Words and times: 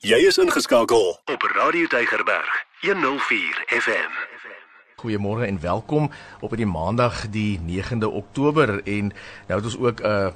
Jy 0.00 0.16
is 0.24 0.38
ingeskakel 0.40 1.10
op 1.28 1.42
Radio 1.52 1.84
Deigerberg 1.92 2.48
104 2.80 3.58
FM. 3.68 4.14
Goeiemôre 4.96 5.44
en 5.44 5.58
welkom 5.60 6.06
op 6.40 6.54
hierdie 6.54 6.68
Maandag 6.70 7.26
die 7.28 7.60
9de 7.60 8.08
Oktober 8.08 8.78
en 8.78 9.10
nou 9.50 9.58
het 9.60 9.68
ons 9.68 9.76
ook 9.76 10.00
'n 10.00 10.06
uh, 10.08 10.32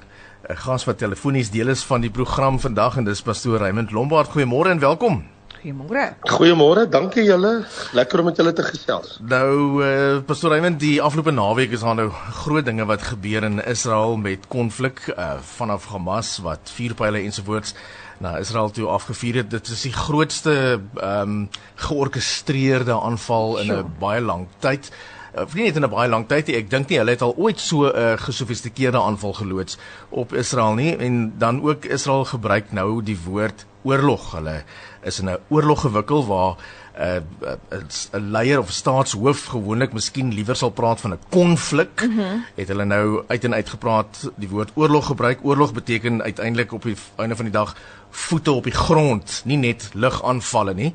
'n 0.53 0.57
gas 0.67 0.85
wat 0.85 0.99
telefonies 0.99 1.51
deel 1.51 1.69
is 1.69 1.85
van 1.85 2.01
die 2.01 2.11
program 2.11 2.61
vandag 2.61 2.97
en 2.97 3.05
dis 3.05 3.23
pastoor 3.23 3.59
Raymond 3.59 3.91
Lombard. 3.91 4.29
Goeiemôre 4.37 4.69
en 4.69 4.79
welkom. 4.79 5.25
Goeiemôre. 5.65 6.13
Goeiemôre, 6.21 6.89
dankie 6.89 7.25
julle. 7.25 7.65
Lekker 7.93 8.19
om 8.19 8.25
met 8.25 8.37
julle 8.37 8.53
te 8.53 8.63
gesels. 8.63 9.19
Nou 9.23 9.85
uh, 9.85 10.21
pastoor 10.27 10.51
Raymond, 10.51 10.81
die 10.81 11.03
afgelope 11.03 11.31
naweek 11.31 11.71
is 11.71 11.81
daar 11.81 11.95
nou 11.95 12.11
groot 12.45 12.65
dinge 12.65 12.85
wat 12.85 13.03
gebeur 13.03 13.43
in 13.43 13.65
Israel 13.65 14.17
met 14.17 14.45
konflik 14.47 15.09
uh, 15.17 15.39
vanaf 15.41 15.87
Hamas 15.87 16.39
wat 16.39 16.71
vuurpyle 16.75 17.19
ensovoorts 17.19 17.75
na 18.19 18.37
Israel 18.39 18.71
toe 18.71 18.87
afgevuur 18.87 19.35
het. 19.35 19.51
Dit 19.51 19.69
is 19.69 19.83
die 19.83 19.93
grootste 19.93 20.81
ehm 20.95 21.21
um, 21.21 21.49
georkestreerde 21.75 23.01
aanval 23.01 23.59
in 23.59 23.67
'n 23.67 23.77
sure. 23.77 23.85
baie 23.99 24.21
lang 24.21 24.47
tyd. 24.59 24.93
Uh, 25.35 25.43
nie 25.55 25.65
net 25.65 25.77
in 25.77 25.85
'n 25.85 25.91
baie 25.91 26.09
lang 26.09 26.29
tyd 26.29 26.47
nie. 26.47 26.57
Ek 26.57 26.71
dink 26.71 26.89
nie 26.89 26.99
hulle 26.99 27.11
het 27.11 27.23
al 27.23 27.35
ooit 27.37 27.61
so 27.61 27.85
'n 27.85 27.97
uh, 27.97 28.13
gesofistikeerde 28.17 29.01
aanval 29.01 29.33
geloods 29.33 29.79
op 30.09 30.33
Israel 30.33 30.75
nie 30.75 30.97
en 30.97 31.35
dan 31.39 31.63
ook 31.63 31.85
Israel 31.85 32.25
gebruik 32.25 32.73
nou 32.73 33.03
die 33.03 33.19
woord 33.25 33.67
oorlog. 33.85 34.33
Hulle 34.33 34.63
is 35.03 35.21
in 35.21 35.31
'n 35.31 35.39
oorlog 35.49 35.81
gewikkel 35.81 36.27
waar 36.27 36.57
'n 36.99 37.25
uh, 37.43 37.79
'n 37.79 37.87
uh, 38.15 38.31
leier 38.31 38.59
of 38.59 38.71
staatshoof 38.71 39.45
gewoonlik 39.45 39.93
miskien 39.93 40.35
liewer 40.35 40.57
sal 40.57 40.71
praat 40.71 41.01
van 41.01 41.13
'n 41.13 41.19
konflik. 41.29 42.03
Mm 42.03 42.19
-hmm. 42.19 42.45
Het 42.55 42.69
hulle 42.69 42.85
nou 42.85 43.25
uit 43.27 43.45
en 43.45 43.55
uit 43.55 43.69
gepraat 43.69 44.31
die 44.37 44.49
woord 44.49 44.71
oorlog 44.75 45.07
gebruik. 45.07 45.39
Oorlog 45.43 45.73
beteken 45.73 46.23
uiteindelik 46.23 46.73
op 46.73 46.83
die 46.83 46.97
einde 47.17 47.37
van 47.37 47.45
die 47.45 47.55
dag 47.55 47.77
voete 48.11 48.53
op 48.53 48.65
die 48.65 48.73
grond, 48.73 49.43
nie 49.45 49.57
net 49.57 49.91
lugaanvalle 49.93 50.75
nie. 50.75 50.95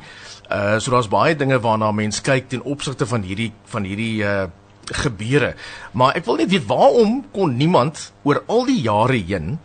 Uh 0.52 0.80
so 0.80 0.92
daar's 0.92 1.08
baie 1.08 1.36
dinge 1.36 1.60
waarna 1.60 1.92
mense 1.92 2.22
kyk 2.22 2.50
ten 2.50 2.64
opsigte 2.64 3.06
van 3.08 3.22
hierdie 3.22 3.54
van 3.66 3.84
hierdie 3.84 4.24
uh 4.24 4.44
gebeure. 4.90 5.54
Maar 5.92 6.16
ek 6.16 6.26
wil 6.26 6.40
net 6.42 6.50
weet 6.50 6.66
waarom 6.66 7.26
kon 7.32 7.56
niemand 7.58 8.12
oor 8.24 8.44
al 8.48 8.66
die 8.66 8.82
jare 8.82 9.18
heen 9.18 9.60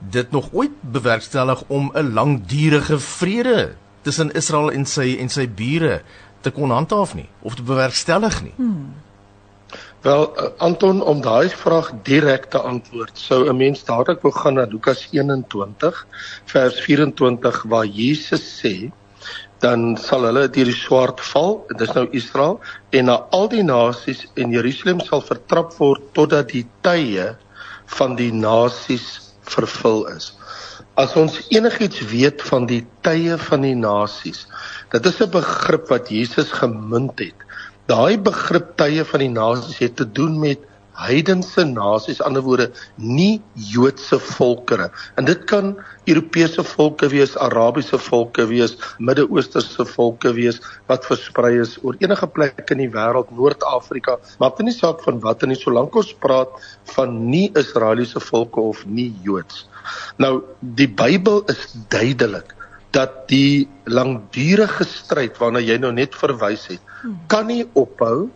dit 0.00 0.30
nog 0.30 0.48
ooit 0.52 0.72
bewerkstellig 0.80 1.62
om 1.66 1.90
'n 1.94 2.12
langdurige 2.12 2.98
vrede 2.98 3.74
tussen 4.02 4.32
Israel 4.32 4.70
en 4.70 4.86
sy 4.86 5.16
en 5.20 5.28
sy 5.28 5.48
bure 5.48 6.02
te 6.40 6.50
kon 6.50 6.70
handhaaf 6.70 7.14
nie 7.14 7.28
of 7.40 7.54
te 7.54 7.62
bewerkstellig 7.62 8.42
nie. 8.42 8.52
Hmm. 8.56 8.94
Wel 10.00 10.22
uh, 10.32 10.48
Anton 10.56 11.02
om 11.02 11.20
daai 11.20 11.48
vraag 11.48 11.92
direk 12.02 12.44
te 12.50 12.58
antwoord, 12.58 13.18
sou 13.18 13.48
'n 13.48 13.56
mens 13.56 13.84
dadelik 13.84 14.22
wou 14.22 14.32
gaan 14.32 14.54
na 14.54 14.64
Lukas 14.64 15.08
21 15.10 16.06
vers 16.44 16.80
24 16.80 17.62
waar 17.62 17.86
Jesus 17.86 18.60
sê 18.62 18.90
dan 19.60 19.96
sal 20.00 20.24
hulle 20.24 20.48
deur 20.48 20.64
die 20.64 20.76
swaard 20.76 21.20
val, 21.20 21.66
dit 21.68 21.80
is 21.80 21.92
nou 21.92 22.06
Israel 22.16 22.60
en 22.90 23.04
na 23.04 23.16
al 23.36 23.48
die 23.52 23.62
nasies 23.62 24.24
en 24.34 24.50
Jerusalem 24.56 25.00
sal 25.04 25.20
vertrap 25.20 25.76
word 25.76 26.00
totdat 26.16 26.48
die 26.48 26.64
tye 26.80 27.36
van 27.98 28.16
die 28.16 28.32
nasies 28.32 29.29
vervul 29.56 30.06
is. 30.14 30.32
As 31.00 31.14
ons 31.16 31.38
enigiets 31.54 32.00
weet 32.10 32.42
van 32.48 32.66
die 32.70 32.82
tye 33.06 33.36
van 33.38 33.66
die 33.66 33.76
nasies, 33.78 34.46
dit 34.92 35.06
is 35.06 35.20
'n 35.20 35.30
begrip 35.30 35.88
wat 35.88 36.08
Jesus 36.08 36.52
gemunt 36.62 37.18
het. 37.18 37.46
Daai 37.86 38.18
begrip 38.18 38.76
tye 38.76 39.04
van 39.04 39.20
die 39.20 39.32
nasies 39.34 39.78
het 39.78 39.96
te 39.96 40.06
doen 40.06 40.38
met 40.38 40.69
heidense 41.00 41.64
nasies, 41.64 42.20
ander 42.24 42.42
woorde 42.44 42.70
nie 42.96 43.40
Joodse 43.54 44.18
volkere. 44.20 44.90
En 45.16 45.28
dit 45.28 45.44
kan 45.50 45.72
Europese 46.10 46.64
volke 46.64 47.08
wees, 47.12 47.36
Arabiese 47.38 47.98
volke 47.98 48.46
wees, 48.50 48.76
Midde-Oosterse 48.98 49.86
volke 49.94 50.32
wees 50.36 50.60
wat 50.90 51.06
versprei 51.08 51.56
is 51.62 51.76
oor 51.84 51.98
enige 52.02 52.28
plek 52.36 52.70
in 52.74 52.82
die 52.84 52.90
wêreld, 52.92 53.32
Noord-Afrika, 53.36 54.18
maak 54.42 54.60
nie 54.60 54.74
saak 54.76 55.04
van 55.06 55.20
wat 55.24 55.44
en 55.44 55.52
nie 55.54 55.58
solank 55.58 55.96
ons 55.96 56.12
praat 56.22 56.52
van 56.96 57.16
nie 57.30 57.48
Israeliese 57.58 58.20
volke 58.20 58.60
of 58.72 58.84
nie 58.86 59.10
Joods. 59.24 59.66
Nou 60.20 60.40
die 60.60 60.88
Bybel 60.88 61.44
is 61.50 61.70
duidelik 61.92 62.54
dat 62.94 63.28
die 63.30 63.68
langdurige 63.86 64.84
stryd 64.88 65.38
waarna 65.38 65.62
jy 65.62 65.78
nou 65.78 65.92
net 65.94 66.16
verwys 66.18 66.66
het, 66.72 66.82
kan 67.30 67.46
nie 67.48 67.62
ophou 67.78 68.28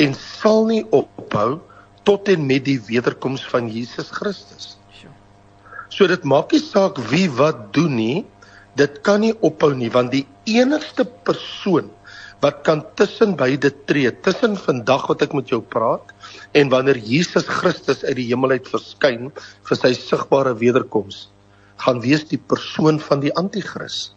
en 0.00 0.14
sal 0.18 0.66
nie 0.68 0.82
ophou 0.90 1.60
tot 2.10 2.26
en 2.32 2.42
met 2.42 2.64
die 2.66 2.80
wederkoms 2.88 3.44
van 3.52 3.68
Jesus 3.70 4.10
Christus. 4.10 4.74
So 5.94 6.10
dit 6.10 6.24
maak 6.26 6.50
nie 6.54 6.62
saak 6.62 6.98
wie 7.10 7.28
wat 7.38 7.68
doen 7.76 7.94
nie, 7.98 8.18
dit 8.78 8.98
kan 9.06 9.22
nie 9.22 9.32
ophou 9.46 9.70
nie 9.78 9.90
want 9.94 10.10
die 10.14 10.26
enigste 10.50 11.06
persoon 11.26 11.90
wat 12.40 12.62
kan 12.64 12.80
tussen 12.96 13.34
beide 13.36 13.68
tree, 13.86 14.10
tussen 14.24 14.56
vandag 14.56 15.04
wat 15.10 15.22
ek 15.26 15.34
met 15.36 15.50
jou 15.52 15.60
praat 15.74 16.14
en 16.56 16.70
wanneer 16.72 16.98
Jesus 16.98 17.46
Christus 17.46 18.02
uit 18.06 18.16
die 18.18 18.30
hemel 18.30 18.56
uit 18.56 18.70
verskyn 18.70 19.28
vir 19.68 19.78
sy 19.78 19.92
sigbare 19.98 20.54
wederkoms 20.62 21.28
gaan 21.84 22.00
wees 22.02 22.24
die 22.30 22.40
persoon 22.40 22.98
van 23.02 23.22
die 23.22 23.34
anti-kris 23.38 24.08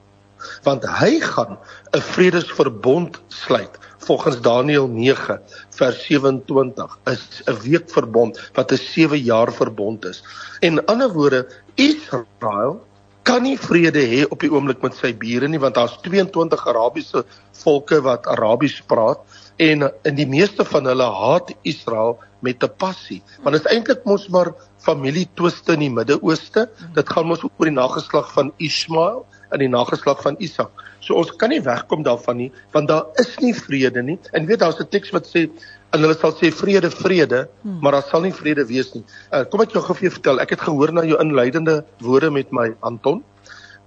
want 0.66 0.86
hy 1.00 1.20
gaan 1.24 1.58
'n 1.94 2.06
vredesverbond 2.14 3.20
sluit 3.30 3.78
volgens 4.06 4.42
Daniël 4.42 4.88
9 4.88 5.42
vers 5.70 6.06
27 6.06 6.98
is 7.12 7.42
'n 7.46 7.60
weekverbond 7.62 8.40
wat 8.54 8.72
'n 8.72 8.78
7 8.78 9.20
jaar 9.20 9.54
verbond 9.54 10.06
is 10.06 10.24
en 10.60 10.78
in 10.78 10.86
ander 10.86 11.12
woorde 11.14 11.48
Israel 11.76 12.82
kan 13.24 13.44
nie 13.44 13.58
vrede 13.58 14.04
hê 14.04 14.26
op 14.28 14.40
die 14.40 14.52
oomblik 14.52 14.82
met 14.84 14.96
sy 14.96 15.14
bure 15.16 15.48
nie 15.48 15.60
want 15.60 15.76
daar's 15.76 15.98
22 16.04 16.68
Arabiese 16.68 17.26
volke 17.64 18.02
wat 18.02 18.28
Arabies 18.28 18.82
praat 18.82 19.20
en 19.58 19.92
in 20.04 20.16
die 20.16 20.28
meeste 20.28 20.66
van 20.66 20.86
hulle 20.90 21.08
haat 21.08 21.54
Israel 21.62 22.20
met 22.44 22.64
'n 22.64 22.76
passie. 22.78 23.22
Want 23.42 23.56
dit 23.56 23.66
is 23.66 23.72
eintlik 23.72 24.04
mos 24.04 24.28
maar 24.28 24.54
familietwiste 24.78 25.74
in 25.74 25.80
die 25.80 25.90
Midde-Ooste. 25.90 26.70
Dit 26.94 27.10
gaan 27.10 27.28
mos 27.28 27.44
oor 27.44 27.70
die 27.70 27.72
nageslag 27.72 28.32
van 28.34 28.54
Ismael 28.58 29.26
en 29.54 29.62
die 29.64 29.72
nageslag 29.72 30.22
van 30.26 30.36
Isak. 30.44 30.84
So 31.04 31.16
ons 31.20 31.32
kan 31.40 31.54
nie 31.54 31.62
wegkom 31.64 32.04
daarvan 32.04 32.40
nie 32.42 32.50
want 32.74 32.90
daar 32.92 33.06
is 33.22 33.36
nie 33.44 33.54
vrede 33.54 34.04
nie. 34.04 34.18
En 34.34 34.46
weet 34.50 34.60
daar's 34.60 34.80
'n 34.80 34.90
teks 34.90 35.14
wat 35.16 35.30
sê 35.30 35.50
en 35.94 36.02
hulle 36.02 36.18
sal 36.18 36.34
sê 36.34 36.50
vrede 36.52 36.90
vrede, 36.90 37.48
hmm. 37.62 37.80
maar 37.82 37.92
daar 37.92 38.08
sal 38.10 38.22
nie 38.22 38.34
vrede 38.34 38.66
wees 38.66 38.94
nie. 38.94 39.04
Uh, 39.32 39.44
kom 39.46 39.62
ek 39.62 39.74
jou 39.76 39.84
gou 39.84 39.96
vir 39.96 40.12
vertel. 40.12 40.40
Ek 40.40 40.50
het 40.50 40.62
gehoor 40.62 40.92
na 40.92 41.04
jou 41.06 41.20
inleidende 41.22 41.84
woorde 42.02 42.32
met 42.32 42.52
my 42.52 42.74
Anton. 42.82 43.24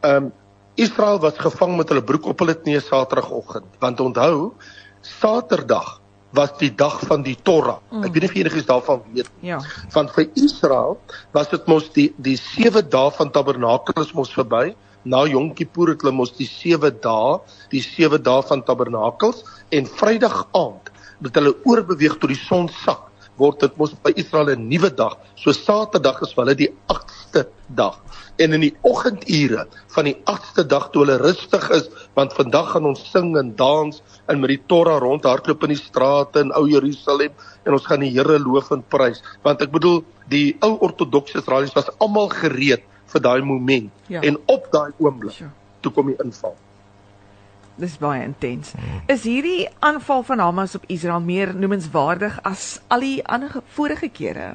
Ehm 0.03 0.25
um, 0.25 0.33
Israel 0.77 1.19
was 1.19 1.39
gevang 1.41 1.77
met 1.77 1.89
hulle 1.89 2.03
broek 2.05 2.27
op 2.27 2.43
hulle 2.45 2.55
knieë 2.55 2.83
Saterdagoggend. 2.85 3.65
Want 3.81 4.01
onthou, 4.01 4.53
Saterdag 5.01 6.01
was 6.37 6.53
die 6.61 6.73
dag 6.75 6.99
van 7.09 7.23
die 7.25 7.37
Torah. 7.43 7.79
Mm. 7.91 8.05
Ek 8.05 8.13
weet 8.13 8.27
nie 8.27 8.31
of 8.31 8.37
enigiets 8.43 8.69
daarvan 8.69 9.03
weet 9.15 9.31
nie. 9.41 9.51
Ja. 9.55 9.61
Want 9.95 10.13
vir 10.17 10.27
Israel 10.35 10.99
was 11.33 11.49
dit 11.53 11.71
mos 11.71 11.89
die 11.95 12.11
die 12.21 12.37
7 12.37 12.85
dae 12.93 13.13
van 13.19 13.33
Tabernakels 13.33 14.13
mos 14.17 14.35
verby. 14.37 14.75
Na 15.07 15.23
Yom 15.31 15.53
Kippur 15.55 15.93
het 15.93 16.03
hulle 16.03 16.17
mos 16.19 16.33
die 16.35 16.49
7 16.51 16.97
dae, 17.03 17.37
die 17.71 17.83
7 17.85 18.19
dae 18.27 18.43
van 18.49 18.65
Tabernakels 18.67 19.45
en 19.77 19.87
Vrydag 19.87 20.41
aand 20.59 20.91
het 21.23 21.39
hulle 21.39 21.55
oorbeweeg 21.65 22.17
tot 22.19 22.33
die 22.33 22.41
son 22.41 22.67
sak 22.83 23.07
word 23.41 23.61
dit 23.63 23.77
mos 23.79 23.93
by 24.03 24.13
Israel 24.17 24.51
'n 24.55 24.69
nuwe 24.69 24.91
dag. 24.91 25.17
So 25.37 25.53
Saterdag 25.53 26.23
is 26.23 26.33
vir 26.35 26.45
hulle 26.45 26.57
die 26.57 26.73
8ste 26.89 27.47
dag. 27.69 28.01
En 28.39 28.53
in 28.53 28.61
die 28.61 28.75
oggendure 28.83 29.67
van 29.95 30.05
die 30.05 30.17
8ste 30.25 30.67
dag 30.67 30.91
toe 30.91 31.05
hulle 31.05 31.19
rustig 31.21 31.71
is, 31.71 31.89
want 32.15 32.33
vandag 32.33 32.73
gaan 32.73 32.87
ons 32.87 33.11
sing 33.13 33.37
en 33.37 33.55
dans 33.57 34.03
en 34.29 34.41
met 34.41 34.49
die 34.49 34.63
Torah 34.67 34.99
rondhardloop 35.01 35.63
in 35.63 35.75
die 35.77 35.83
strate 35.83 36.41
in 36.41 36.53
Ou 36.53 36.67
Jerusalem 36.69 37.33
en 37.65 37.73
ons 37.73 37.87
gaan 37.87 38.01
die 38.01 38.11
Here 38.11 38.39
loof 38.39 38.71
en 38.73 38.83
prys, 38.83 39.23
want 39.43 39.63
ek 39.63 39.71
bedoel 39.71 40.05
die 40.29 40.57
ou 40.61 40.79
ortodokse 40.81 41.39
Israelies 41.39 41.75
was 41.75 41.91
almal 42.01 42.29
gereed 42.29 42.83
vir 43.17 43.25
daai 43.25 43.43
moment 43.43 44.13
ja. 44.13 44.21
en 44.21 44.39
op 44.53 44.69
daai 44.73 44.93
oomblik 45.01 45.43
toe 45.81 45.93
kom 45.93 46.13
die 46.13 46.19
inval. 46.23 46.57
Dis 47.77 47.99
baie 48.01 48.23
intens. 48.25 48.73
Is 49.13 49.27
hierdie 49.29 49.69
aanval 49.85 50.25
van 50.25 50.41
Hamas 50.41 50.75
op 50.79 50.87
Israel 50.93 51.21
meer 51.21 51.53
noemenswaardig 51.55 52.39
as 52.49 52.79
al 52.89 53.05
die 53.05 53.21
ander 53.29 53.61
vorige 53.77 54.09
kere? 54.09 54.55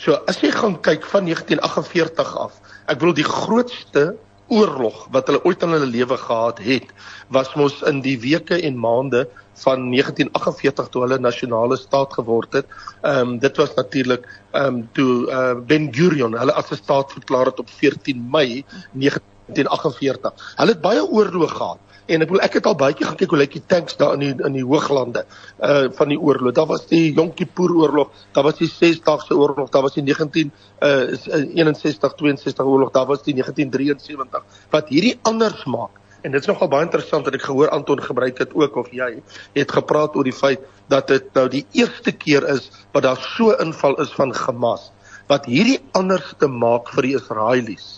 So, 0.00 0.16
as 0.30 0.40
jy 0.40 0.48
gaan 0.54 0.78
kyk 0.80 1.04
van 1.12 1.28
1948 1.28 2.32
af, 2.40 2.56
ek 2.88 3.02
bedoel 3.02 3.18
die 3.20 3.28
grootste 3.28 4.06
oorlog 4.52 5.04
wat 5.12 5.28
hulle 5.28 5.42
ooit 5.44 5.62
in 5.64 5.76
hulle 5.76 5.90
lewe 5.92 6.16
gehad 6.18 6.62
het, 6.64 6.88
was 7.32 7.52
mos 7.60 7.82
in 7.88 8.00
die 8.04 8.16
weke 8.24 8.56
en 8.56 8.80
maande 8.80 9.26
van 9.54 9.90
1948 9.90 10.88
toe 10.88 11.02
hulle 11.02 11.18
nasionale 11.18 11.76
staat 11.76 12.12
geword 12.12 12.52
het. 12.52 12.66
Ehm 13.02 13.18
um, 13.18 13.38
dit 13.38 13.56
was 13.56 13.74
natuurlik 13.74 14.28
ehm 14.50 14.66
um, 14.66 14.88
toe 14.92 15.30
uh, 15.30 15.54
Ben 15.66 15.88
Gurion 15.94 16.38
hulle 16.38 16.52
as 16.52 16.70
'n 16.70 16.76
staat 16.76 17.12
verklaar 17.12 17.46
het 17.46 17.58
op 17.58 17.70
14 17.70 18.28
Mei 18.30 18.64
1948. 18.92 20.54
Hulle 20.56 20.70
het 20.70 20.80
baie 20.80 21.02
oorloë 21.04 21.48
gehad 21.48 21.78
en 22.06 22.24
ek 22.24 22.30
wil 22.34 22.42
ek 22.42 22.56
het 22.58 22.66
al 22.66 22.74
baie 22.74 22.96
gaan 22.98 23.16
kyk 23.16 23.30
hoe 23.30 23.38
lyk 23.38 23.54
die 23.56 23.66
tanks 23.66 23.96
daar 23.96 24.14
in 24.14 24.24
die 24.24 24.46
in 24.46 24.56
die 24.58 24.64
hooglande 24.66 25.24
uh 25.60 25.86
van 25.98 26.08
die 26.08 26.18
oorlog. 26.18 26.54
Daar 26.54 26.66
was 26.66 26.86
die 26.90 27.12
Yom 27.14 27.32
Kippur 27.34 27.70
oorlog, 27.70 28.10
daar 28.32 28.44
was 28.44 28.58
die 28.58 28.70
6-dagse 28.70 29.36
oorlog, 29.36 29.70
daar 29.70 29.82
was 29.82 29.94
die 29.94 30.02
19 30.02 30.52
uh 30.80 31.14
61 31.54 32.14
62 32.14 32.64
oorlog, 32.64 32.90
daar 32.90 33.06
was 33.06 33.22
die 33.22 33.34
1973 33.34 34.42
wat 34.70 34.88
hierdie 34.88 35.18
anders 35.22 35.64
maak 35.64 36.01
En 36.22 36.30
dit 36.30 36.40
is 36.40 36.46
nogal 36.46 36.70
baie 36.70 36.86
interessant 36.86 37.24
dat 37.26 37.34
ek 37.34 37.48
gehoor 37.48 37.72
Anton 37.74 38.02
gebruik 38.02 38.36
dit 38.38 38.52
ook 38.54 38.76
of 38.76 38.90
jy 38.94 39.10
het 39.58 39.72
gepraat 39.74 40.14
oor 40.16 40.26
die 40.28 40.36
feit 40.36 40.62
dat 40.92 41.08
dit 41.10 41.30
nou 41.34 41.48
die 41.50 41.64
eerste 41.74 42.12
keer 42.14 42.46
is 42.54 42.68
wat 42.94 43.06
daar 43.08 43.22
so 43.34 43.56
inval 43.64 43.98
is 44.04 44.12
van 44.14 44.34
Hamas 44.44 44.90
wat 45.30 45.48
hierdie 45.50 45.80
anderste 45.98 46.48
maak 46.50 46.90
vir 46.94 47.08
die 47.08 47.16
Israelies. 47.18 47.88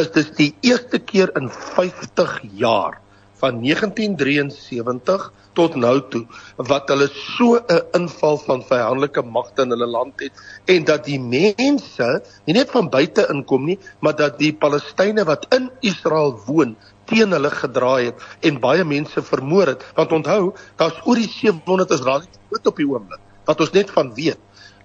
Is 0.00 0.10
dit 0.14 0.32
die 0.38 0.50
eerste 0.72 0.98
keer 0.98 1.30
in 1.38 1.50
50 1.50 2.40
jaar 2.58 2.98
van 3.40 3.60
1973 3.62 5.30
tot 5.58 5.74
nou 5.82 5.96
toe 6.12 6.22
wat 6.70 6.90
hulle 6.92 7.08
so 7.14 7.58
'n 7.58 7.80
inval 7.98 8.38
van 8.46 8.62
vyandelike 8.66 9.22
magte 9.22 9.62
in 9.62 9.74
hulle 9.74 9.86
land 9.86 10.20
het 10.24 10.32
en 10.74 10.84
dat 10.84 11.04
die 11.04 11.18
mense 11.18 12.08
nie 12.46 12.54
net 12.54 12.70
van 12.70 12.90
buite 12.90 13.26
inkom 13.34 13.64
nie, 13.64 13.78
maar 14.00 14.16
dat 14.16 14.38
die 14.38 14.52
Palestynë 14.52 15.24
wat 15.24 15.46
in 15.54 15.70
Israel 15.80 16.38
woon 16.46 16.76
teen 17.10 17.34
hulle 17.36 17.50
gedraai 17.54 18.10
het 18.10 18.26
en 18.50 18.60
baie 18.62 18.84
mense 18.84 19.22
vermoor 19.30 19.74
het 19.74 19.86
want 19.98 20.14
onthou 20.20 20.42
daar's 20.80 21.00
oor 21.04 21.20
die 21.20 21.30
700 21.30 21.96
Israeliete 21.98 22.38
dood 22.52 22.70
op 22.72 22.82
die 22.82 22.88
oomblik 22.90 23.26
wat 23.50 23.64
ons 23.66 23.74
net 23.76 23.90
van 23.96 24.14
weet 24.18 24.38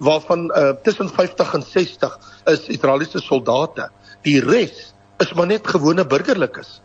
waarvan 0.05 0.49
uh, 0.51 0.73
tussen 0.83 1.09
50 1.09 1.53
en 1.59 1.63
60 1.63 2.17
is 2.55 2.65
Israeliese 2.77 3.21
soldate 3.23 3.89
die 4.27 4.39
res 4.43 4.89
is 5.23 5.31
maar 5.33 5.47
net 5.47 5.67
gewone 5.75 6.05
burgerlikes 6.15 6.79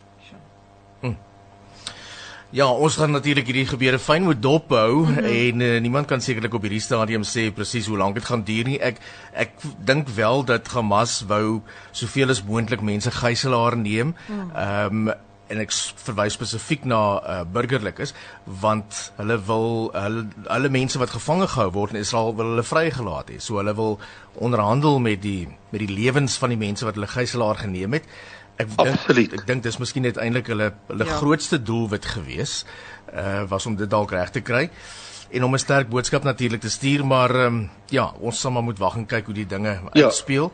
Ja, 2.51 2.67
ons 2.67 2.97
gaan 2.99 3.13
natuurlik 3.15 3.47
hierdie 3.47 3.69
gebeure 3.71 3.99
fyn 4.03 4.25
moet 4.27 4.41
dophou 4.43 5.07
mm 5.07 5.15
-hmm. 5.15 5.25
en 5.25 5.61
uh, 5.61 5.81
niemand 5.81 6.07
kan 6.07 6.21
sekerlik 6.21 6.55
op 6.55 6.63
hierdie 6.63 6.81
stadium 6.81 7.23
sê 7.23 7.53
presies 7.55 7.87
hoe 7.87 7.97
lank 7.97 8.15
dit 8.15 8.25
gaan 8.25 8.43
duur 8.43 8.65
nie. 8.65 8.81
Ek 8.81 8.97
ek 9.33 9.51
dink 9.79 10.09
wel 10.09 10.45
dat 10.45 10.69
Hamas 10.69 11.23
wou 11.27 11.63
soveel 11.91 12.31
as 12.31 12.43
moontlik 12.43 12.81
mense 12.81 13.11
gijslaar 13.11 13.77
neem. 13.77 14.15
Ehm 14.29 14.95
mm. 14.95 15.09
um, 15.09 15.15
en 15.50 15.61
ek 15.62 15.75
verwys 16.05 16.37
spesifiek 16.38 16.87
na 16.88 17.00
uh, 17.19 17.38
burgerlikes 17.44 18.14
want 18.62 19.00
hulle 19.19 19.37
wil 19.49 19.70
hulle 19.94 20.26
alle 20.52 20.70
mense 20.73 20.99
wat 21.02 21.14
gevange 21.14 21.49
gehou 21.55 21.70
word 21.75 21.94
in 21.94 22.02
Israel 22.02 22.35
wil 22.38 22.52
hulle 22.55 22.67
vrygelaat 22.67 23.32
hê. 23.35 23.38
So 23.43 23.58
hulle 23.61 23.75
wil 23.79 23.99
onderhandel 24.38 25.00
met 25.02 25.23
die 25.25 25.49
met 25.70 25.82
die 25.82 25.91
lewens 25.91 26.38
van 26.43 26.55
die 26.55 26.61
mense 26.61 26.87
wat 26.87 26.99
hulle 26.99 27.11
gijslaar 27.11 27.62
geneem 27.64 27.99
het. 27.99 28.08
Ek 28.61 28.75
Absoluut. 28.82 29.35
Ek 29.38 29.47
dink 29.49 29.64
dis 29.64 29.79
miskien 29.81 30.05
net 30.06 30.20
eintlik 30.20 30.50
hulle 30.52 30.73
hulle 30.91 31.06
ja. 31.08 31.20
grootste 31.20 31.61
doelwit 31.62 32.06
gewees 32.17 32.64
uh 33.11 33.46
was 33.50 33.67
om 33.67 33.79
dit 33.79 33.91
dalk 33.91 34.12
reg 34.14 34.31
te 34.31 34.44
kry 34.44 34.69
en 35.31 35.44
om 35.46 35.55
'n 35.55 35.62
sterk 35.62 35.88
boodskap 35.91 36.23
natuurlik 36.26 36.61
te 36.61 36.70
stuur 36.70 37.06
maar 37.06 37.35
um, 37.46 37.70
ja, 37.88 38.12
ons 38.20 38.41
sal 38.41 38.50
maar 38.50 38.67
moet 38.67 38.79
wag 38.79 38.96
en 38.96 39.06
kyk 39.06 39.26
hoe 39.26 39.35
die 39.35 39.46
dinge 39.46 39.81
ja. 39.93 40.05
uitspeel. 40.05 40.53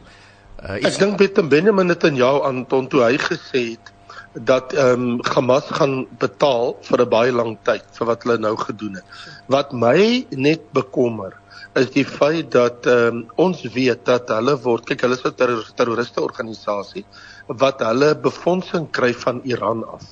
Uh 0.63 0.81
ek 0.81 0.99
dink 0.99 1.49
Benjamin 1.49 1.93
jou 2.17 2.43
Anton 2.45 2.89
toe 2.89 3.03
hy 3.03 3.17
gesê 3.19 3.77
het 3.77 3.96
dat 4.45 4.73
ehm 4.73 5.01
um, 5.01 5.21
Hamas 5.25 5.65
gaan 5.71 6.07
betaal 6.19 6.77
vir 6.83 7.01
'n 7.01 7.09
baie 7.09 7.33
lang 7.33 7.57
tyd 7.63 7.85
vir 7.99 8.07
wat 8.07 8.23
hulle 8.23 8.39
nou 8.39 8.57
gedoen 8.57 8.95
het. 8.95 9.05
Wat 9.49 9.73
my 9.73 10.27
net 10.31 10.73
bekommer 10.73 11.33
is 11.75 11.91
die 11.91 12.05
feit 12.05 12.51
dat 12.51 12.87
ehm 12.87 13.17
um, 13.17 13.25
ons 13.37 13.63
weet 13.63 14.05
dat 14.05 14.29
hulle 14.29 14.57
word 14.61 14.85
kyk 14.85 15.01
hulle 15.01 15.17
is 15.17 15.25
'n 15.25 15.35
terroriste 15.75 16.21
organisasie 16.21 17.05
wat 17.47 17.81
hulle 17.81 18.15
befondsing 18.15 18.91
kry 18.91 19.13
van 19.15 19.41
Iran 19.45 19.85
af. 19.89 20.05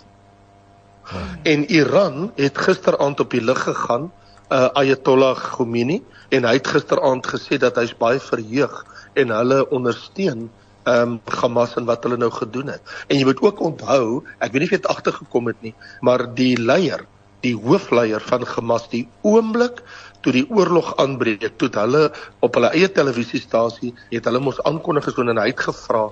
Hmm. 1.05 1.39
En 1.43 1.71
Iran 1.71 2.33
het 2.37 2.59
gisteraand 2.59 3.21
op 3.21 3.31
die 3.31 3.45
lig 3.45 3.63
gegaan, 3.63 4.13
uh, 4.49 4.69
Ayatollah 4.73 5.37
Khomeini, 5.37 6.03
en 6.29 6.45
hy 6.45 6.53
het 6.53 6.67
gisteraand 6.67 7.27
gesê 7.27 7.59
dat 7.59 7.77
hy's 7.77 7.95
baie 7.99 8.21
verheug 8.21 8.85
en 9.15 9.29
hulle 9.31 9.69
ondersteun 9.71 10.51
ehm 10.85 11.17
um, 11.17 11.21
Hamas 11.41 11.77
en 11.81 11.89
wat 11.89 12.05
hulle 12.05 12.19
nou 12.21 12.31
gedoen 12.31 12.73
het. 12.75 12.95
En 13.09 13.19
jy 13.19 13.25
moet 13.25 13.43
ook 13.43 13.61
onthou, 13.61 14.23
ek 14.39 14.53
weet 14.53 14.65
nie 14.65 14.71
of 14.71 14.75
jy 14.77 14.81
dit 14.83 14.93
agtergekom 14.95 15.53
het 15.53 15.61
nie, 15.65 15.75
maar 16.01 16.27
die 16.35 16.55
leier, 16.61 17.07
die 17.45 17.55
hoofleier 17.57 18.25
van 18.25 18.47
Hamas, 18.49 18.89
die 18.93 19.07
oomblik 19.23 19.83
toe 20.25 20.33
die 20.33 20.47
oorlog 20.49 20.95
aanbreek, 21.01 21.45
toe 21.61 21.69
hulle 21.77 22.09
op 22.41 22.57
hulle 22.57 22.73
eie 22.73 22.89
televisiestasie 22.89 23.93
het 24.11 24.25
hulle 24.25 24.41
mos 24.41 24.63
aankondig 24.65 25.11
gedoen 25.11 25.35
en 25.35 25.43
hy 25.43 25.51
het 25.53 25.67
gevra 25.67 26.07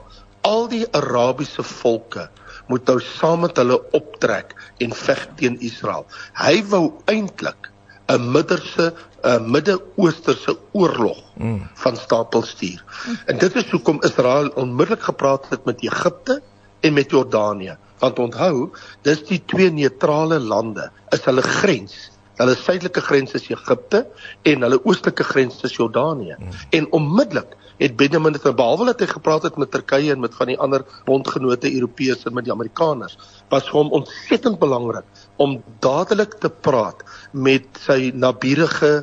al 0.46 0.66
die 0.68 0.84
Arabiese 0.96 1.62
volke 1.62 2.28
moet 2.70 2.86
nou 2.88 2.98
saam 3.02 3.44
met 3.46 3.58
hulle 3.58 3.78
optrek 3.96 4.54
en 4.84 4.94
veg 4.96 5.26
teen 5.40 5.58
Israel. 5.64 6.06
Hy 6.38 6.62
wou 6.70 6.84
eintlik 7.10 7.71
'n 8.06 8.30
midderse 8.30 8.94
'n 9.22 9.50
Midde-Oosterse 9.50 10.58
oorlog 10.72 11.18
mm. 11.34 11.68
van 11.74 11.96
stapel 11.96 12.42
stuur. 12.42 12.84
Mm. 13.06 13.18
En 13.26 13.38
dit 13.38 13.54
is 13.54 13.70
hoekom 13.70 14.02
Israel 14.02 14.48
onmiddellik 14.48 15.02
gepraat 15.02 15.46
het 15.48 15.64
met 15.64 15.82
Egipte 15.82 16.42
en 16.80 16.92
met 16.92 17.10
Jordanië. 17.10 17.76
Want 17.98 18.18
onthou, 18.18 18.70
dis 19.02 19.24
die 19.26 19.42
twee 19.46 19.70
neutrale 19.70 20.40
lande, 20.40 20.90
is 21.08 21.24
hulle 21.24 21.42
grens. 21.42 22.10
Hulle 22.40 22.54
suidelike 22.56 23.02
grens 23.04 23.34
is 23.38 23.48
Egipte 23.52 24.06
en 24.48 24.64
hulle 24.66 24.80
oostelike 24.84 25.24
grens 25.24 25.60
is 25.68 25.76
Jordanië. 25.76 26.36
Mm. 26.38 26.60
En 26.78 26.88
onmiddellik 26.98 27.56
het 27.82 27.96
Benjamin 27.96 28.32
dit 28.36 28.44
behalwe 28.56 28.86
dat 28.90 29.00
hy 29.02 29.08
gepraat 29.10 29.46
het 29.48 29.56
met 29.60 29.70
Turkye 29.70 30.12
en 30.14 30.20
met 30.22 30.34
van 30.38 30.52
die 30.52 30.58
ander 30.58 30.84
bondgenote 31.08 31.72
Europese 31.72 32.28
en 32.30 32.36
met 32.38 32.46
die 32.46 32.54
Amerikaners, 32.54 33.18
was 33.50 33.68
vir 33.70 33.80
hom 33.80 33.92
ontsettend 34.00 34.60
belangrik 34.62 35.24
om 35.42 35.58
dadelik 35.84 36.38
te 36.42 36.50
praat 36.50 37.02
met 37.32 37.66
sy 37.86 38.12
naburige 38.14 39.02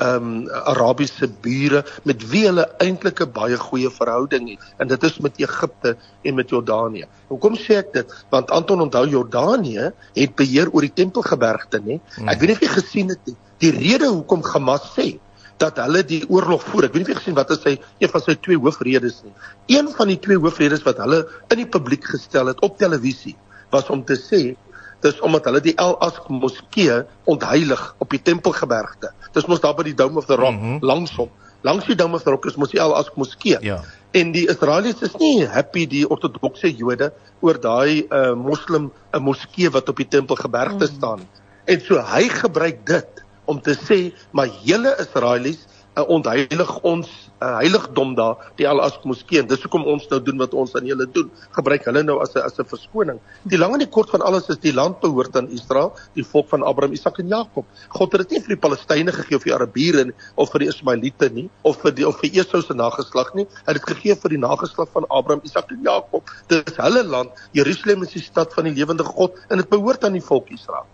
ehm 0.00 0.26
um, 0.26 0.48
Arabiese 0.72 1.28
bure 1.44 1.84
met 2.08 2.22
wie 2.30 2.44
hulle 2.46 2.64
eintlik 2.84 3.20
'n 3.20 3.32
baie 3.32 3.56
goeie 3.56 3.90
verhouding 3.90 4.48
het 4.50 4.62
en 4.78 4.88
dit 4.88 5.02
is 5.08 5.18
met 5.18 5.38
Egipte 5.38 5.96
en 6.22 6.34
met 6.34 6.48
Jordanië. 6.48 7.06
Hoekom 7.28 7.56
sê 7.56 7.80
ek 7.84 7.92
dit? 7.92 8.14
Want 8.30 8.50
Anton 8.50 8.80
onthou 8.80 9.06
Jordanië 9.08 9.92
het 10.14 10.34
beheer 10.34 10.70
oor 10.72 10.80
die 10.80 10.94
Tempelgebergte, 10.94 11.82
nê? 11.84 12.00
Hmm. 12.16 12.28
Ek 12.28 12.40
weet 12.40 12.48
nie 12.48 12.56
of 12.56 12.64
jy 12.64 12.72
gesien 12.76 13.08
het 13.08 13.20
nie. 13.26 13.36
Die 13.58 13.72
rede 13.76 14.08
hoekom 14.08 14.42
Hamas 14.52 14.88
sê 14.96 15.18
dat 15.60 15.76
hulle 15.76 16.02
die 16.04 16.24
oorlog 16.28 16.64
voer. 16.64 16.88
Ek 16.88 16.96
weet 16.96 17.04
nie 17.04 17.10
of 17.10 17.14
jy 17.14 17.20
gesien 17.20 17.36
wat 17.36 17.50
is 17.50 17.62
sy 17.62 17.76
een 18.00 18.08
van 18.08 18.24
sy 18.24 18.38
twee 18.40 18.56
hoofredes 18.56 19.20
nie. 19.26 19.34
Een 19.76 19.92
van 19.98 20.08
die 20.08 20.18
twee 20.18 20.40
hoofredes 20.40 20.84
wat 20.88 20.98
hulle 21.04 21.26
in 21.52 21.60
die 21.60 21.68
publiek 21.68 22.08
gestel 22.08 22.48
het 22.48 22.64
op 22.64 22.78
televisie 22.80 23.36
was 23.70 23.90
om 23.92 24.04
te 24.04 24.16
sê 24.16 24.56
dis 25.04 25.20
omdat 25.24 25.46
hulle 25.48 25.62
die 25.64 25.74
El 25.80 25.96
Aqsa 26.04 26.26
moskee 26.28 27.00
ontheilig 27.30 27.84
op 27.98 28.10
die 28.10 28.22
Tempelgebergte. 28.22 29.12
Dis 29.34 29.46
mos 29.48 29.62
daar 29.62 29.76
by 29.78 29.86
die 29.88 29.96
Dome 29.96 30.20
of 30.20 30.26
the 30.26 30.36
Rock 30.36 30.56
mm 30.56 30.60
-hmm. 30.60 30.84
langsom. 30.84 31.30
Langs 31.62 31.86
die 31.86 31.96
Dome 31.96 32.16
of 32.16 32.22
the 32.22 32.30
Rock 32.30 32.46
is 32.46 32.56
mos 32.56 32.70
die 32.70 32.80
El 32.80 32.94
Aqsa 32.96 33.12
moskee. 33.14 33.58
Ja. 33.60 33.80
En 34.10 34.32
die 34.32 34.48
Israeliese 34.48 35.04
is 35.04 35.16
nie 35.18 35.46
happy 35.46 35.86
die 35.86 36.08
ortodokse 36.08 36.72
Jode 36.76 37.12
oor 37.40 37.60
daai 37.60 38.06
uh, 38.10 38.34
moslim 38.34 38.90
'n 38.90 38.92
uh, 39.16 39.20
moskee 39.20 39.70
wat 39.70 39.88
op 39.88 39.96
die 39.96 40.08
Tempelgebergte 40.08 40.86
mm. 40.86 40.94
staan. 40.96 41.20
En 41.64 41.80
so 41.80 42.00
hy 42.00 42.28
gebruik 42.28 42.86
dit 42.86 43.24
om 43.44 43.60
te 43.60 43.74
sê 43.74 44.12
maar 44.30 44.48
julle 44.64 44.96
Israelies 44.98 45.66
uh, 45.96 46.04
ontheilig 46.08 46.70
ons 46.86 47.08
uh, 47.40 47.56
heiligdom 47.58 48.14
daar 48.18 48.50
die 48.60 48.66
Al-Aqsa 48.68 49.08
moskee. 49.08 49.42
Dis 49.46 49.62
hoekom 49.64 49.86
ons 49.88 50.06
nou 50.10 50.20
doen 50.22 50.38
wat 50.42 50.54
ons 50.54 50.74
aan 50.78 50.86
julle 50.88 51.06
doen. 51.14 51.30
Gebruik 51.56 51.86
hulle 51.88 52.02
nou 52.06 52.18
as 52.22 52.34
'n 52.36 52.44
as 52.44 52.58
'n 52.58 52.68
verskoning. 52.72 53.18
Die 53.44 53.58
lang 53.58 53.74
en 53.74 53.82
die 53.82 53.90
kort 53.90 54.10
van 54.10 54.22
alles 54.22 54.48
is 54.48 54.58
die 54.58 54.72
land 54.72 55.00
behoort 55.00 55.36
aan 55.36 55.48
Israel, 55.48 55.92
die 56.14 56.24
volk 56.24 56.48
van 56.48 56.62
Abraham, 56.62 56.92
Isak 56.92 57.18
en 57.18 57.28
Jakob. 57.28 57.66
God 57.88 58.12
het 58.12 58.28
dit 58.28 58.30
nie 58.30 58.40
vir 58.46 58.56
die 58.56 58.62
Palestynë 58.68 59.12
gegee 59.12 59.36
of 59.36 59.42
vir 59.42 59.50
die 59.50 59.58
Arabiere 59.58 60.12
of 60.36 60.52
vir 60.52 60.60
die 60.60 60.68
Ismaeliete 60.68 61.30
nie 61.30 61.48
of 61.62 61.80
vir 61.82 61.92
die 61.92 62.06
of 62.06 62.20
vir 62.20 62.30
Esau 62.32 62.62
se 62.62 62.74
nageslag 62.74 63.34
nie. 63.34 63.46
Hy 63.66 63.72
het 63.72 63.80
dit 63.80 63.96
gegee 63.96 64.14
vir 64.14 64.30
die 64.30 64.38
nageslag 64.38 64.88
van 64.92 65.04
Abraham, 65.10 65.42
Isak 65.44 65.70
en 65.70 65.82
Jakob. 65.82 66.30
Dis 66.48 66.76
hulle 66.76 67.04
land. 67.04 67.30
Jerusalem 67.52 68.02
is 68.02 68.12
die 68.12 68.22
stad 68.22 68.54
van 68.54 68.64
die 68.64 68.74
lewende 68.74 69.04
God 69.04 69.34
en 69.48 69.58
dit 69.58 69.68
behoort 69.68 70.04
aan 70.04 70.12
die 70.12 70.24
volk 70.24 70.50
Israel. 70.50 70.86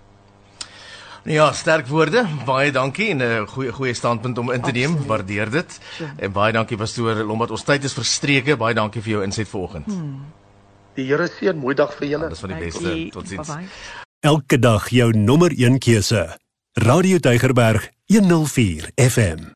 Ja, 1.26 1.50
sterk 1.52 1.88
woorde. 1.90 2.22
Baie 2.46 2.70
dankie 2.72 3.10
en 3.10 3.18
'n 3.18 3.22
uh, 3.22 3.46
goeie 3.48 3.72
goeie 3.72 3.94
standpunt 3.94 4.38
om 4.38 4.52
in 4.52 4.62
te 4.62 4.72
neem. 4.72 4.90
Absoluut. 4.90 5.08
Waardeer 5.08 5.50
dit. 5.50 5.80
Ja. 5.98 6.14
En 6.18 6.32
baie 6.32 6.52
dankie 6.52 6.76
pastoor 6.76 7.14
Lombard. 7.14 7.50
Ons 7.50 7.64
tyd 7.64 7.84
is 7.84 7.92
verstreke. 7.92 8.56
Baie 8.56 8.74
dankie 8.74 9.02
vir 9.02 9.10
jou 9.10 9.22
inset 9.22 9.48
vanoggend. 9.48 9.86
Hmm. 9.86 10.24
Die 10.94 11.06
Here 11.06 11.28
seën. 11.28 11.56
Mooi 11.56 11.74
dag 11.74 11.94
vir 11.98 12.08
julle. 12.08 12.28
Dis 12.28 12.40
van 12.40 12.54
die 12.54 12.64
beste. 12.64 13.08
Totsiens. 13.12 13.50
Elke 14.20 14.58
dag 14.58 14.88
jou 14.88 15.12
nommer 15.12 15.50
1 15.50 15.78
keuse. 15.78 16.38
Radio 16.72 17.18
Deugerberg 17.18 17.90
104 18.06 18.90
FM. 18.94 19.44